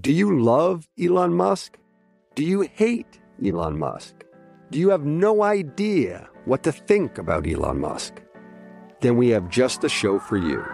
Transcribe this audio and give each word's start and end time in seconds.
Do 0.00 0.10
you 0.10 0.40
love 0.40 0.88
Elon 0.98 1.34
Musk? 1.34 1.76
Do 2.34 2.42
you 2.42 2.62
hate 2.62 3.20
Elon 3.44 3.78
Musk? 3.78 4.24
Do 4.70 4.78
you 4.78 4.88
have 4.88 5.04
no 5.04 5.42
idea 5.42 6.30
what 6.46 6.62
to 6.62 6.72
think 6.72 7.18
about 7.18 7.46
Elon 7.46 7.78
Musk? 7.78 8.22
Then 9.02 9.18
we 9.18 9.28
have 9.28 9.50
just 9.50 9.82
the 9.82 9.90
show 9.90 10.18
for 10.18 10.38
you. 10.38 10.64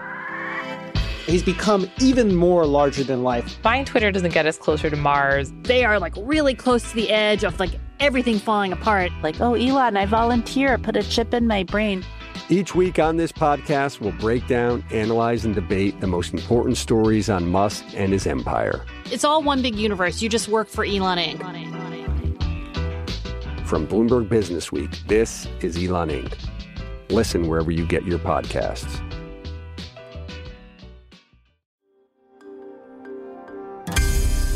He's 1.26 1.42
become 1.42 1.90
even 2.00 2.36
more 2.36 2.64
larger 2.64 3.02
than 3.02 3.24
life. 3.24 3.60
Buying 3.60 3.84
Twitter 3.84 4.12
doesn't 4.12 4.32
get 4.32 4.46
us 4.46 4.56
closer 4.56 4.88
to 4.88 4.94
Mars. 4.94 5.53
They 5.62 5.85
are 5.85 5.98
like 5.98 6.14
really 6.19 6.55
close 6.55 6.89
to 6.89 6.95
the 6.95 7.11
edge 7.11 7.43
of 7.43 7.59
like 7.59 7.73
everything 7.98 8.39
falling 8.39 8.73
apart. 8.73 9.11
Like, 9.25 9.41
oh, 9.41 9.55
Elon, 9.55 9.96
I 9.96 10.07
volunteer, 10.07 10.79
put 10.79 10.96
a 10.96 11.03
chip 11.03 11.35
in 11.35 11.48
my 11.48 11.64
brain. 11.64 12.05
Each 12.48 12.75
week 12.75 12.98
on 12.98 13.16
this 13.16 13.30
podcast, 13.30 14.00
we'll 14.00 14.12
break 14.12 14.46
down, 14.46 14.82
analyze, 14.91 15.45
and 15.45 15.54
debate 15.54 16.00
the 16.00 16.07
most 16.07 16.32
important 16.32 16.79
stories 16.79 17.29
on 17.29 17.46
Musk 17.48 17.84
and 17.95 18.12
his 18.12 18.27
empire. 18.27 18.86
It's 19.11 19.25
all 19.25 19.43
one 19.43 19.61
big 19.61 19.75
universe. 19.75 20.22
You 20.22 20.29
just 20.29 20.48
work 20.48 20.68
for 20.68 20.85
Elon 20.85 21.18
Inc. 21.18 21.39
From 23.67 23.86
Bloomberg 23.86 24.31
Business 24.31 24.72
Week, 24.72 24.90
this 25.07 25.46
is 25.61 25.76
Elon 25.76 26.09
Inc. 26.09 26.35
Listen 27.11 27.48
wherever 27.48 27.71
you 27.71 27.86
get 27.86 28.04
your 28.04 28.18
podcasts. 28.18 29.03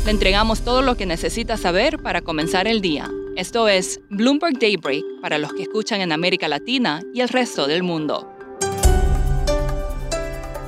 Le 0.05 0.11
entregamos 0.11 0.61
todo 0.65 0.81
lo 0.81 0.95
que 0.95 1.05
necesita 1.05 1.57
saber 1.57 2.01
para 2.01 2.21
comenzar 2.21 2.67
el 2.67 2.81
día. 2.81 3.09
Esto 3.35 3.67
es 3.67 3.99
Bloomberg 4.11 4.59
Daybreak 4.59 5.03
para 5.19 5.39
los 5.39 5.51
que 5.53 5.63
escuchan 5.63 6.01
en 6.01 6.11
América 6.11 6.47
Latina 6.47 7.01
y 7.15 7.21
el 7.21 7.29
resto 7.29 7.65
del 7.65 7.81
mundo. 7.81 8.31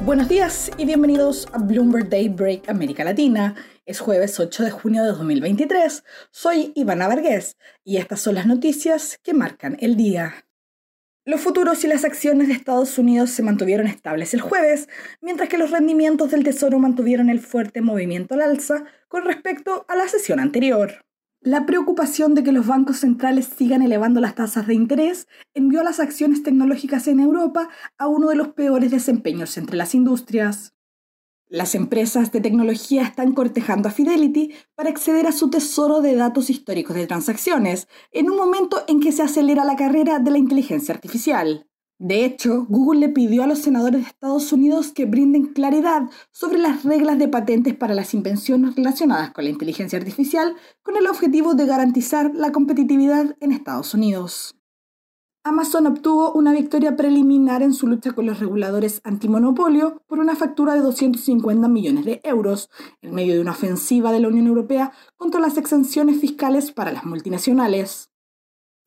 Buenos 0.03 0.27
días 0.27 0.71
y 0.75 0.85
bienvenidos 0.85 1.47
a 1.53 1.59
Bloomberg 1.59 2.09
Daybreak 2.09 2.67
América 2.67 3.03
Latina. 3.03 3.53
Es 3.85 3.99
jueves 3.99 4.39
8 4.39 4.63
de 4.63 4.71
junio 4.71 5.03
de 5.03 5.09
2023. 5.09 6.03
Soy 6.31 6.71
Ivana 6.73 7.07
Vargas 7.07 7.55
y 7.83 7.97
estas 7.97 8.21
son 8.21 8.33
las 8.33 8.47
noticias 8.47 9.19
que 9.21 9.35
marcan 9.35 9.77
el 9.79 9.95
día. 9.95 10.47
Los 11.23 11.41
futuros 11.41 11.83
y 11.83 11.87
las 11.87 12.03
acciones 12.03 12.47
de 12.47 12.55
Estados 12.55 12.97
Unidos 12.97 13.29
se 13.29 13.43
mantuvieron 13.43 13.85
estables 13.85 14.33
el 14.33 14.41
jueves, 14.41 14.89
mientras 15.21 15.49
que 15.49 15.59
los 15.59 15.69
rendimientos 15.69 16.31
del 16.31 16.43
Tesoro 16.43 16.79
mantuvieron 16.79 17.29
el 17.29 17.41
fuerte 17.41 17.81
movimiento 17.81 18.33
al 18.33 18.41
alza 18.41 18.85
con 19.07 19.23
respecto 19.23 19.85
a 19.87 19.95
la 19.95 20.07
sesión 20.07 20.39
anterior. 20.39 21.04
La 21.45 21.67
preocupación 21.67 22.33
de 22.33 22.43
que 22.43 22.51
los 22.51 22.65
bancos 22.65 22.97
centrales 22.97 23.47
sigan 23.55 23.83
elevando 23.83 24.19
las 24.19 24.33
tasas 24.33 24.65
de 24.65 24.73
interés 24.73 25.27
envió 25.53 25.81
a 25.81 25.83
las 25.83 25.99
acciones 25.99 26.41
tecnológicas 26.41 27.07
en 27.07 27.19
Europa 27.19 27.69
a 27.99 28.07
uno 28.07 28.29
de 28.29 28.35
los 28.35 28.47
peores 28.47 28.89
desempeños 28.89 29.55
entre 29.59 29.77
las 29.77 29.93
industrias. 29.93 30.73
Las 31.47 31.75
empresas 31.75 32.31
de 32.31 32.41
tecnología 32.41 33.03
están 33.03 33.33
cortejando 33.33 33.89
a 33.89 33.91
Fidelity 33.91 34.55
para 34.73 34.89
acceder 34.89 35.27
a 35.27 35.31
su 35.31 35.51
tesoro 35.51 36.01
de 36.01 36.15
datos 36.15 36.49
históricos 36.49 36.95
de 36.95 37.05
transacciones, 37.05 37.87
en 38.11 38.31
un 38.31 38.37
momento 38.37 38.83
en 38.87 38.99
que 38.99 39.11
se 39.11 39.21
acelera 39.21 39.63
la 39.65 39.75
carrera 39.75 40.17
de 40.17 40.31
la 40.31 40.39
inteligencia 40.39 40.95
artificial. 40.95 41.67
De 41.97 42.25
hecho, 42.25 42.65
Google 42.67 42.99
le 42.99 43.09
pidió 43.09 43.43
a 43.43 43.47
los 43.47 43.59
senadores 43.59 44.01
de 44.01 44.07
Estados 44.07 44.51
Unidos 44.51 44.91
que 44.91 45.05
brinden 45.05 45.53
claridad 45.53 46.09
sobre 46.31 46.57
las 46.57 46.83
reglas 46.83 47.17
de 47.17 47.29
patentes 47.29 47.73
para 47.73 47.95
las 47.95 48.13
invenciones 48.13 48.75
relacionadas 48.75 49.31
con 49.31 49.45
la 49.45 49.49
inteligencia 49.49 49.97
artificial 49.97 50.55
con 50.83 50.97
el 50.97 51.07
objetivo 51.07 51.53
de 51.53 51.65
garantizar 51.65 52.31
la 52.35 52.51
competitividad 52.51 53.37
en 53.39 53.53
Estados 53.53 53.93
Unidos. 53.93 54.55
Amazon 55.47 55.85
obtuvo 55.85 56.33
una 56.33 56.51
victoria 56.51 56.95
preliminar 56.95 57.61
en 57.61 57.71
su 57.73 57.87
lucha 57.87 58.13
con 58.13 58.25
los 58.25 58.39
reguladores 58.39 58.99
antimonopolio 59.03 60.01
por 60.07 60.17
una 60.17 60.35
factura 60.35 60.73
de 60.73 60.81
250 60.81 61.67
millones 61.67 62.03
de 62.03 62.19
euros, 62.23 62.71
en 63.03 63.13
medio 63.13 63.35
de 63.35 63.41
una 63.41 63.51
ofensiva 63.51 64.11
de 64.11 64.19
la 64.19 64.27
Unión 64.27 64.47
Europea 64.47 64.91
contra 65.15 65.39
las 65.39 65.57
exenciones 65.57 66.19
fiscales 66.19 66.71
para 66.71 66.91
las 66.91 67.05
multinacionales. 67.05 68.09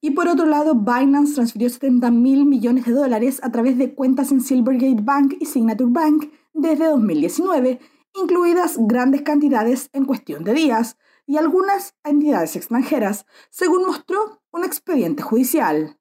Y 0.00 0.12
por 0.12 0.28
otro 0.28 0.46
lado, 0.46 0.74
Binance 0.77 1.34
transfirió 1.34 1.68
70 1.68 2.10
mil 2.10 2.46
millones 2.46 2.84
de 2.86 2.92
dólares 2.92 3.41
a 3.42 3.50
través 3.50 3.76
de 3.78 3.94
cuentas 3.94 4.31
en 4.31 4.41
Silvergate 4.41 5.03
Bank 5.03 5.34
y 5.41 5.47
Signature 5.47 5.91
Bank 5.91 6.31
desde 6.54 6.86
2019, 6.86 7.81
incluidas 8.14 8.76
grandes 8.78 9.22
cantidades 9.22 9.91
en 9.92 10.04
cuestión 10.04 10.44
de 10.44 10.54
días, 10.54 10.97
y 11.26 11.36
algunas 11.36 11.94
a 12.04 12.10
entidades 12.10 12.56
extranjeras, 12.56 13.26
según 13.50 13.86
mostró 13.86 14.41
un 14.50 14.64
expediente 14.64 15.22
judicial. 15.22 15.98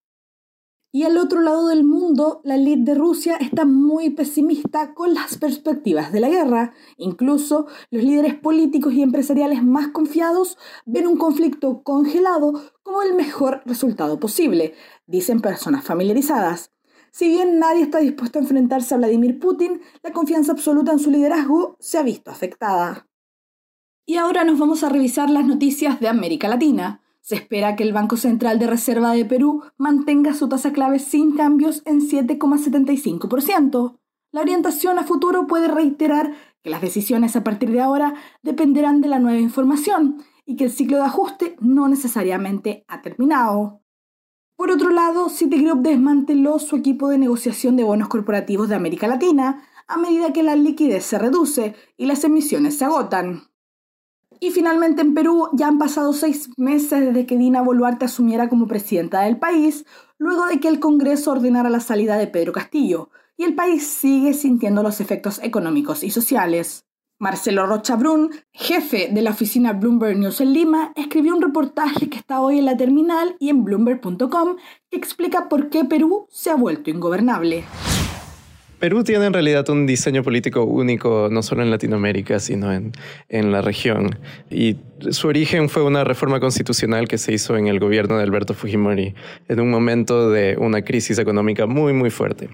Y 0.97 1.03
al 1.03 1.19
otro 1.19 1.41
lado 1.41 1.67
del 1.67 1.83
mundo, 1.83 2.41
la 2.43 2.55
elite 2.55 2.93
de 2.93 2.97
Rusia 2.97 3.35
está 3.35 3.65
muy 3.65 4.09
pesimista 4.09 4.95
con 4.95 5.13
las 5.13 5.37
perspectivas 5.37 6.11
de 6.11 6.19
la 6.19 6.27
guerra. 6.27 6.73
Incluso 6.97 7.67
los 7.91 8.01
líderes 8.01 8.33
políticos 8.33 8.93
y 8.93 9.03
empresariales 9.03 9.63
más 9.63 9.89
confiados 9.89 10.57
ven 10.87 11.05
un 11.05 11.17
conflicto 11.17 11.83
congelado 11.83 12.53
como 12.81 13.03
el 13.03 13.13
mejor 13.13 13.61
resultado 13.67 14.19
posible, 14.19 14.73
dicen 15.05 15.39
personas 15.39 15.83
familiarizadas. 15.83 16.71
Si 17.11 17.27
bien 17.27 17.59
nadie 17.59 17.83
está 17.83 17.99
dispuesto 17.99 18.39
a 18.39 18.41
enfrentarse 18.41 18.95
a 18.95 18.97
Vladimir 18.97 19.37
Putin, 19.37 19.81
la 20.01 20.11
confianza 20.11 20.53
absoluta 20.53 20.93
en 20.93 20.97
su 20.97 21.11
liderazgo 21.11 21.77
se 21.79 21.99
ha 21.99 22.01
visto 22.01 22.31
afectada. 22.31 23.07
Y 24.03 24.15
ahora 24.15 24.43
nos 24.43 24.57
vamos 24.57 24.83
a 24.83 24.89
revisar 24.89 25.29
las 25.29 25.45
noticias 25.45 25.99
de 25.99 26.07
América 26.07 26.47
Latina. 26.47 27.03
Se 27.27 27.35
espera 27.35 27.75
que 27.75 27.83
el 27.83 27.91
Banco 27.91 28.15
Central 28.15 28.57
de 28.57 28.67
Reserva 28.67 29.11
de 29.11 29.25
Perú 29.25 29.61
mantenga 29.75 30.33
su 30.33 30.47
tasa 30.47 30.71
clave 30.71 30.97
sin 30.97 31.35
cambios 31.35 31.81
en 31.83 31.99
7,75%. 31.99 33.99
La 34.31 34.39
orientación 34.39 34.97
a 34.97 35.03
futuro 35.03 35.45
puede 35.45 35.67
reiterar 35.67 36.31
que 36.63 36.69
las 36.69 36.79
decisiones 36.79 37.35
a 37.35 37.43
partir 37.43 37.69
de 37.71 37.81
ahora 37.81 38.13
dependerán 38.43 39.01
de 39.01 39.09
la 39.09 39.19
nueva 39.19 39.39
información 39.39 40.23
y 40.45 40.55
que 40.55 40.63
el 40.63 40.71
ciclo 40.71 40.95
de 40.95 41.03
ajuste 41.03 41.57
no 41.59 41.89
necesariamente 41.89 42.85
ha 42.87 43.01
terminado. 43.01 43.81
Por 44.55 44.71
otro 44.71 44.89
lado, 44.89 45.27
Citigroup 45.27 45.81
desmanteló 45.81 46.59
su 46.59 46.77
equipo 46.77 47.09
de 47.09 47.17
negociación 47.17 47.75
de 47.75 47.83
bonos 47.83 48.07
corporativos 48.07 48.69
de 48.69 48.75
América 48.75 49.09
Latina 49.09 49.67
a 49.85 49.97
medida 49.97 50.31
que 50.31 50.43
la 50.43 50.55
liquidez 50.55 51.03
se 51.03 51.19
reduce 51.19 51.75
y 51.97 52.05
las 52.05 52.23
emisiones 52.23 52.77
se 52.77 52.85
agotan. 52.85 53.49
Y 54.39 54.51
finalmente 54.51 55.01
en 55.01 55.13
Perú 55.13 55.49
ya 55.53 55.67
han 55.67 55.79
pasado 55.79 56.13
seis 56.13 56.49
meses 56.57 57.05
desde 57.05 57.25
que 57.25 57.37
Dina 57.37 57.61
Boluarte 57.61 58.05
asumiera 58.05 58.49
como 58.49 58.67
presidenta 58.67 59.21
del 59.21 59.37
país, 59.37 59.85
luego 60.17 60.45
de 60.45 60.59
que 60.59 60.67
el 60.67 60.79
Congreso 60.79 61.31
ordenara 61.31 61.69
la 61.69 61.79
salida 61.79 62.17
de 62.17 62.27
Pedro 62.27 62.51
Castillo, 62.51 63.09
y 63.37 63.43
el 63.43 63.55
país 63.55 63.87
sigue 63.87 64.33
sintiendo 64.33 64.83
los 64.83 64.99
efectos 64.99 65.39
económicos 65.43 66.03
y 66.03 66.11
sociales. 66.11 66.85
Marcelo 67.19 67.65
Rocha 67.65 67.95
Brun, 67.95 68.29
jefe 68.51 69.09
de 69.11 69.21
la 69.23 69.31
oficina 69.31 69.73
Bloomberg 69.73 70.17
News 70.17 70.39
en 70.39 70.53
Lima, 70.53 70.93
escribió 70.95 71.35
un 71.35 71.41
reportaje 71.41 72.09
que 72.09 72.17
está 72.17 72.41
hoy 72.41 72.59
en 72.59 72.65
la 72.65 72.77
terminal 72.77 73.35
y 73.39 73.49
en 73.49 73.63
bloomberg.com 73.63 74.57
que 74.91 74.97
explica 74.97 75.49
por 75.49 75.69
qué 75.69 75.83
Perú 75.83 76.27
se 76.29 76.51
ha 76.51 76.55
vuelto 76.55 76.91
ingobernable. 76.91 77.63
Perú 78.79 79.03
tiene 79.03 79.25
en 79.25 79.33
realidad 79.33 79.67
un 79.69 79.87
diseño 79.87 80.23
político 80.23 80.63
único, 80.63 81.29
no 81.31 81.41
solo 81.41 81.63
en 81.63 81.71
Latinoamérica, 81.71 82.39
sino 82.39 82.71
en, 82.71 82.91
en, 83.29 83.51
la 83.51 83.61
región. 83.61 84.19
Su 85.11 85.27
origen 85.27 85.69
fue 85.69 85.83
una 85.83 86.03
reforma 86.03 86.39
constitucional 86.39 87.07
que 87.07 87.17
se 87.17 87.33
hizo 87.33 87.57
en 87.57 87.67
el 87.67 87.79
gobierno 87.79 88.17
de 88.17 88.23
Alberto 88.23 88.53
Fujimori, 88.53 89.13
en 89.47 89.59
un 89.59 89.69
momento 89.69 90.31
de 90.31 90.55
una 90.57 90.81
crisis 90.81 91.19
económica 91.19 91.65
muy, 91.65 91.93
muy 91.93 92.09
fuerte. 92.09 92.49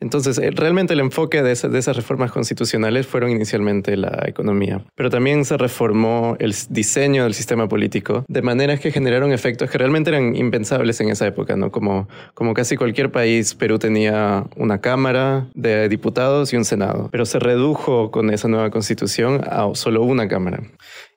Entonces, 0.00 0.38
eh, 0.38 0.50
realmente 0.50 0.94
el 0.94 1.00
enfoque 1.00 1.42
de, 1.42 1.52
esas 1.52 1.96
reformas 1.96 2.30
constitucionales 2.30 3.06
fueron 3.06 3.30
inicialmente 3.30 3.96
la 3.96 4.24
economía, 4.26 4.84
pero 4.94 5.10
también 5.10 5.44
se 5.44 5.56
reformó 5.56 6.36
el 6.38 6.54
diseño 6.70 7.24
del 7.24 7.34
sistema 7.34 7.68
político 7.68 8.24
de 8.28 8.42
maneras 8.42 8.80
que 8.80 8.92
generaron 8.92 9.32
efectos 9.32 9.70
que 9.70 9.78
realmente 9.78 10.10
eran 10.10 10.36
impensables 10.36 11.00
en 11.00 11.08
esa 11.10 11.26
época, 11.26 11.56
¿no? 11.56 11.70
Como, 11.70 12.08
como 12.34 12.54
casi 12.54 12.76
cualquier 12.76 13.10
país, 13.10 13.54
Perú 13.54 13.78
tenía 13.78 14.44
una 14.56 14.80
cámara 14.80 15.48
de 15.54 15.88
diputados 15.88 16.52
y 16.52 16.56
un 16.56 16.64
Senado, 16.64 17.08
pero 17.10 17.26
se 17.26 17.38
redujo 17.38 18.10
con 18.10 18.30
esa 18.30 18.48
nueva 18.48 18.70
constitución 18.70 19.40
a 19.44 19.68
solo 19.74 20.02
una 20.02 20.28
Cámara. 20.28 20.62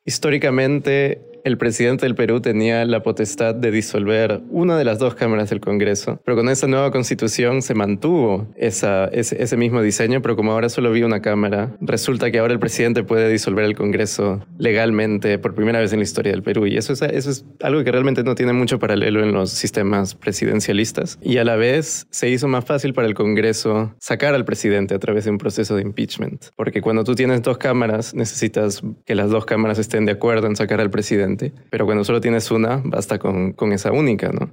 Históricamente, 0.06 1.21
el 1.44 1.57
presidente 1.57 2.06
del 2.06 2.15
Perú 2.15 2.42
tenía 2.42 2.86
la 2.86 3.03
potestad 3.03 3.56
de 3.56 3.71
disolver 3.71 4.42
una 4.50 4.77
de 4.77 4.83
las 4.83 5.00
dos 5.00 5.15
cámaras 5.15 5.50
del 5.50 5.59
Congreso, 5.59 6.19
pero 6.24 6.38
con 6.38 6.50
esa 6.50 6.68
nueva 6.68 6.92
constitución 6.92 7.62
se 7.62 7.74
mantuvo 7.74 8.48
ese, 8.56 9.57
mismo 9.57 9.81
diseño, 9.81 10.21
pero 10.21 10.36
como 10.36 10.51
ahora 10.51 10.69
solo 10.69 10.89
había 10.89 11.06
una 11.06 11.21
cámara, 11.21 11.75
resulta 11.81 12.31
que 12.31 12.39
ahora 12.39 12.53
el 12.53 12.59
presidente 12.59 13.03
puede 13.03 13.30
disolver 13.30 13.65
el 13.65 13.75
Congreso 13.75 14.45
legalmente 14.57 15.38
por 15.39 15.56
primera 15.56 15.80
vez 15.80 15.94
en 15.94 16.00
la 16.00 16.04
historia 16.04 16.31
del 16.31 16.44
Perú. 16.44 16.65
Y 16.68 16.77
eso 16.77 16.94
es, 16.94 17.01
eso 17.01 17.30
es 17.30 17.45
algo 17.62 17.83
que 17.83 17.92
realmente 17.92 18.24
no 18.24 18.36
tiene 18.36 18.54
mucho 18.54 18.80
paralelo 18.80 19.24
en 19.24 19.33
los 19.33 19.51
sistemas 19.51 20.15
presidencialistas. 20.15 21.19
Y 21.21 21.38
a 21.38 21.44
la 21.44 21.56
vez 21.56 22.07
se 22.09 22.30
hizo 22.30 22.47
más 22.47 22.65
fácil 22.65 22.94
para 22.94 23.07
el 23.07 23.13
Congreso 23.13 23.94
sacar 24.00 24.36
al 24.36 24.45
presidente 24.45 24.95
a 24.95 25.00
través 25.00 25.25
de 25.25 25.31
un 25.31 25.38
proceso 25.38 25.75
de 25.75 25.81
impeachment, 25.81 26.45
porque 26.56 26.81
cuando 26.81 27.04
tú 27.04 27.15
tienes 27.15 27.42
dos 27.42 27.57
cámaras 27.57 28.13
necesitas 28.13 28.81
que 29.06 29.15
las 29.15 29.30
dos 29.30 29.45
cámaras 29.45 29.80
estén 29.80 29.91
de 30.00 30.12
acuerdo 30.12 30.48
en 30.48 30.56
sacar 30.56 30.80
al 30.80 30.90
presidente. 30.90 31.54
Pero 31.70 31.86
cuando 31.86 32.04
solo 32.04 32.22
tienes 32.22 32.50
una, 32.52 32.82
basta 32.84 33.20
con, 33.20 33.54
con 33.54 33.72
esa 33.72 33.92
única, 33.92 34.32
¿no? 34.32 34.50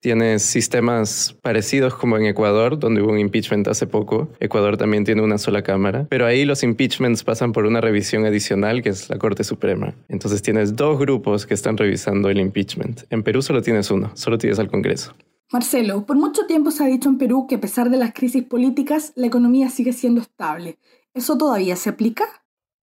Tienes 0.00 0.42
sistemas 0.42 1.36
parecidos 1.42 1.94
como 1.94 2.16
en 2.16 2.24
Ecuador, 2.24 2.78
donde 2.78 3.02
hubo 3.02 3.12
un 3.12 3.18
impeachment 3.18 3.68
hace 3.68 3.86
poco. 3.86 4.30
Ecuador 4.40 4.78
también 4.78 5.04
tiene 5.04 5.20
una 5.20 5.36
sola 5.36 5.62
cámara, 5.62 6.06
pero 6.08 6.24
ahí 6.24 6.46
los 6.46 6.62
impeachments 6.62 7.22
pasan 7.22 7.52
por 7.52 7.66
una 7.66 7.82
revisión 7.82 8.24
adicional, 8.24 8.82
que 8.82 8.88
es 8.88 9.10
la 9.10 9.18
Corte 9.18 9.44
Suprema. 9.44 9.94
Entonces 10.08 10.40
tienes 10.40 10.74
dos 10.74 10.98
grupos 10.98 11.46
que 11.46 11.52
están 11.52 11.76
revisando 11.76 12.30
el 12.30 12.40
impeachment. 12.40 13.02
En 13.10 13.22
Perú 13.22 13.42
solo 13.42 13.60
tienes 13.60 13.90
uno, 13.90 14.10
solo 14.14 14.38
tienes 14.38 14.58
al 14.58 14.70
Congreso. 14.70 15.14
Marcelo, 15.52 16.06
por 16.06 16.16
mucho 16.16 16.46
tiempo 16.46 16.70
se 16.70 16.84
ha 16.84 16.86
dicho 16.86 17.08
en 17.08 17.18
Perú 17.18 17.46
que 17.46 17.56
a 17.56 17.60
pesar 17.60 17.90
de 17.90 17.98
las 17.98 18.14
crisis 18.14 18.44
políticas, 18.44 19.12
la 19.16 19.26
economía 19.26 19.68
sigue 19.68 19.92
siendo 19.92 20.22
estable. 20.22 20.78
¿Eso 21.12 21.36
todavía 21.36 21.76
se 21.76 21.90
aplica? 21.90 22.24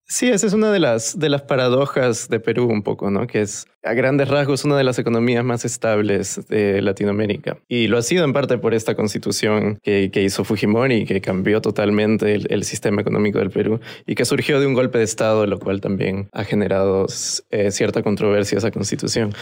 Sí, 0.09 0.30
esa 0.30 0.48
es 0.48 0.54
una 0.54 0.71
de 0.71 0.80
las, 0.80 1.19
de 1.19 1.27
las 1.27 1.42
paradojas 1.42 2.30
de 2.30 2.39
Perú 2.39 2.68
un 2.68 2.81
poco, 2.81 3.12
¿no? 3.12 3.27
Que 3.27 3.42
es 3.42 3.68
a 3.83 3.94
grandes 3.94 4.30
rasgos 4.30 4.63
una 4.63 4.77
de 4.77 4.86
las 4.86 4.98
economías 5.00 5.44
más 5.44 5.65
estables 5.65 6.48
de 6.48 6.81
Latinoamérica. 6.81 7.57
Y 7.68 7.88
lo 7.88 7.98
ha 7.98 8.01
sido 8.01 8.24
en 8.24 8.31
parte 8.31 8.57
por 8.57 8.74
esta 8.74 8.95
constitución 8.95 9.80
que, 9.83 10.09
que 10.09 10.24
hizo 10.24 10.45
Fujimori, 10.45 11.06
que 11.06 11.19
cambió 11.19 11.62
totalmente 11.62 12.36
el, 12.36 12.63
sistema 12.63 13.01
económico 13.01 13.39
del 13.39 13.50
Perú 13.50 13.81
y 14.06 14.15
que 14.15 14.24
surgió 14.24 14.62
de 14.62 14.68
un 14.68 14.74
golpe 14.74 14.98
de 14.98 15.04
Estado, 15.04 15.45
lo 15.45 15.59
cual 15.59 15.81
también 15.81 16.30
ha 16.31 16.45
generado 16.45 17.07
eh, 17.51 17.71
cierta 17.71 18.01
controversia 18.01 18.57
esa 18.57 18.71
constitución. 18.71 19.33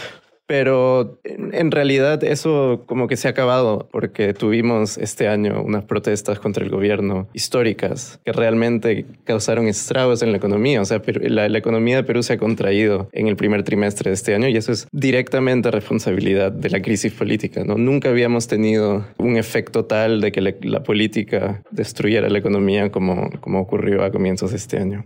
Pero 0.46 1.18
en 1.24 1.72
realidad 1.72 2.22
eso 2.22 2.84
como 2.86 3.08
que 3.08 3.16
se 3.16 3.26
ha 3.26 3.32
acabado 3.32 3.88
porque 3.90 4.32
tuvimos 4.32 4.96
este 4.96 5.26
año 5.26 5.60
unas 5.62 5.84
protestas 5.84 6.38
contra 6.38 6.64
el 6.64 6.70
gobierno 6.70 7.26
históricas 7.32 8.20
que 8.24 8.32
realmente 8.32 9.06
causaron 9.24 9.66
estragos 9.66 10.22
en 10.22 10.30
la 10.30 10.38
economía. 10.38 10.80
O 10.80 10.84
sea, 10.84 11.02
la, 11.22 11.48
la, 11.48 11.58
economía 11.58 11.96
de 11.96 12.04
Perú 12.04 12.22
se 12.22 12.34
ha 12.34 12.38
contraído 12.38 13.08
en 13.12 13.26
el 13.26 13.34
primer 13.34 13.64
trimestre 13.64 14.10
de 14.10 14.14
este 14.14 14.34
año 14.34 14.48
y 14.48 14.56
eso 14.56 14.70
es 14.70 14.86
directamente 14.92 15.70
responsabilidad 15.72 16.52
de 16.52 16.70
la 16.70 16.80
crisis 16.80 17.12
política. 17.12 17.64
¿no? 17.64 17.76
Nunca 17.76 18.10
habíamos 18.10 18.46
tenido 18.46 19.04
un 19.18 19.36
efecto 19.36 19.84
tal 19.86 20.20
de 20.20 20.30
que 20.30 20.40
la, 20.40 20.54
la 20.62 20.82
política 20.84 21.62
destruyera 21.72 22.28
la 22.28 22.38
economía 22.38 22.92
como, 22.92 23.30
como 23.40 23.60
ocurrió 23.60 24.04
a 24.04 24.12
comienzos 24.12 24.52
de 24.52 24.58
este 24.58 24.78
año. 24.78 25.04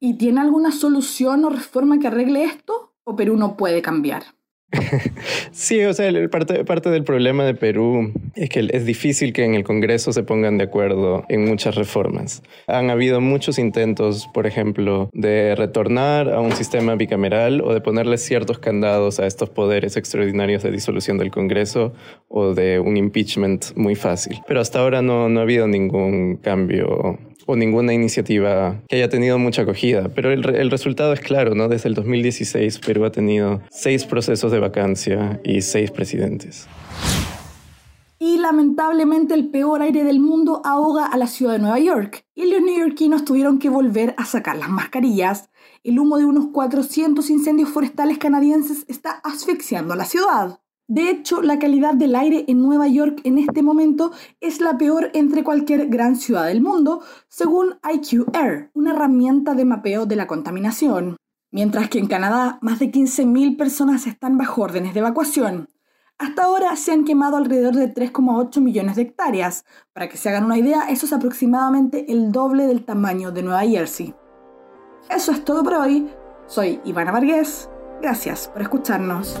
¿Y 0.00 0.16
tiene 0.16 0.40
alguna 0.40 0.70
solución 0.70 1.44
o 1.44 1.50
reforma 1.50 1.98
que 1.98 2.06
arregle 2.06 2.44
esto? 2.44 2.94
¿O 3.04 3.16
Perú 3.16 3.36
no 3.36 3.56
puede 3.56 3.82
cambiar? 3.82 4.22
Sí, 5.52 5.82
o 5.84 5.92
sea, 5.94 6.10
parte, 6.30 6.64
parte 6.64 6.90
del 6.90 7.04
problema 7.04 7.44
de 7.44 7.54
Perú 7.54 8.12
es 8.34 8.48
que 8.48 8.68
es 8.72 8.84
difícil 8.84 9.32
que 9.32 9.44
en 9.44 9.54
el 9.54 9.64
Congreso 9.64 10.12
se 10.12 10.22
pongan 10.22 10.58
de 10.58 10.64
acuerdo 10.64 11.24
en 11.28 11.44
muchas 11.44 11.74
reformas. 11.74 12.42
Han 12.66 12.90
habido 12.90 13.20
muchos 13.20 13.58
intentos, 13.58 14.28
por 14.32 14.46
ejemplo, 14.46 15.10
de 15.12 15.54
retornar 15.54 16.30
a 16.30 16.40
un 16.40 16.52
sistema 16.52 16.94
bicameral 16.96 17.60
o 17.60 17.72
de 17.72 17.80
ponerle 17.80 18.18
ciertos 18.18 18.58
candados 18.58 19.20
a 19.20 19.26
estos 19.26 19.50
poderes 19.50 19.96
extraordinarios 19.96 20.62
de 20.62 20.70
disolución 20.70 21.18
del 21.18 21.30
Congreso 21.30 21.92
o 22.28 22.54
de 22.54 22.80
un 22.80 22.96
impeachment 22.96 23.76
muy 23.76 23.94
fácil. 23.94 24.40
Pero 24.46 24.60
hasta 24.60 24.80
ahora 24.80 25.02
no, 25.02 25.28
no 25.28 25.40
ha 25.40 25.42
habido 25.42 25.66
ningún 25.66 26.36
cambio 26.36 27.18
o 27.46 27.56
ninguna 27.56 27.92
iniciativa 27.92 28.82
que 28.88 28.96
haya 28.96 29.08
tenido 29.08 29.38
mucha 29.38 29.62
acogida. 29.62 30.08
Pero 30.14 30.32
el, 30.32 30.70
resultado 30.70 31.12
es 31.12 31.20
claro, 31.20 31.54
¿no? 31.54 31.68
Desde 31.68 31.88
el 31.88 31.94
2016 31.94 32.78
Perú 32.80 33.04
ha 33.04 33.12
tenido 33.12 33.60
seis 33.70 34.04
procesos 34.04 34.52
de 34.52 34.58
vacancia 34.58 35.40
y 35.44 35.60
seis 35.62 35.90
presidentes. 35.90 36.66
Y 38.18 38.38
lamentablemente 38.38 39.34
el 39.34 39.50
peor 39.50 39.82
aire 39.82 40.04
del 40.04 40.20
mundo 40.20 40.62
ahoga 40.64 41.06
a 41.06 41.16
la 41.16 41.26
ciudad 41.26 41.52
de 41.52 41.58
Nueva 41.58 41.78
York. 41.78 42.24
Y 42.34 42.50
los 42.50 42.62
neoyorquinos 42.62 43.24
tuvieron 43.24 43.58
que 43.58 43.68
volver 43.68 44.14
a 44.16 44.24
sacar 44.24 44.56
las 44.56 44.70
mascarillas. 44.70 45.50
El 45.82 45.98
humo 45.98 46.16
de 46.16 46.24
unos 46.24 46.46
400 46.52 47.28
incendios 47.28 47.68
forestales 47.68 48.18
canadienses 48.18 48.86
está 48.88 49.20
asfixiando 49.24 49.92
a 49.92 49.96
la 49.96 50.06
ciudad. 50.06 50.60
De 50.86 51.08
hecho, 51.08 51.40
la 51.40 51.58
calidad 51.58 51.94
del 51.94 52.14
aire 52.14 52.44
en 52.46 52.60
Nueva 52.60 52.88
York 52.88 53.20
en 53.24 53.38
este 53.38 53.62
momento 53.62 54.12
es 54.40 54.60
la 54.60 54.76
peor 54.76 55.10
entre 55.14 55.42
cualquier 55.42 55.88
gran 55.88 56.16
ciudad 56.16 56.46
del 56.46 56.60
mundo, 56.60 57.00
según 57.28 57.78
IQ 57.90 58.26
Air, 58.34 58.70
una 58.74 58.92
herramienta 58.92 59.54
de 59.54 59.64
mapeo 59.64 60.04
de 60.04 60.16
la 60.16 60.26
contaminación. 60.26 61.16
Mientras 61.50 61.88
que 61.88 61.98
en 61.98 62.06
Canadá, 62.06 62.58
más 62.60 62.80
de 62.80 62.90
15.000 62.92 63.56
personas 63.56 64.06
están 64.06 64.36
bajo 64.36 64.60
órdenes 64.60 64.92
de 64.92 65.00
evacuación. 65.00 65.68
Hasta 66.18 66.44
ahora 66.44 66.76
se 66.76 66.92
han 66.92 67.04
quemado 67.04 67.38
alrededor 67.38 67.74
de 67.74 67.92
3,8 67.92 68.60
millones 68.60 68.96
de 68.96 69.02
hectáreas. 69.02 69.64
Para 69.92 70.08
que 70.08 70.18
se 70.18 70.28
hagan 70.28 70.44
una 70.44 70.58
idea, 70.58 70.88
eso 70.90 71.06
es 71.06 71.12
aproximadamente 71.12 72.12
el 72.12 72.30
doble 72.30 72.66
del 72.66 72.84
tamaño 72.84 73.32
de 73.32 73.42
Nueva 73.42 73.62
Jersey. 73.62 74.14
Eso 75.08 75.32
es 75.32 75.44
todo 75.44 75.62
por 75.64 75.74
hoy. 75.74 76.10
Soy 76.46 76.80
Ivana 76.84 77.10
Vargas. 77.10 77.70
Gracias 78.02 78.48
por 78.48 78.62
escucharnos. 78.62 79.40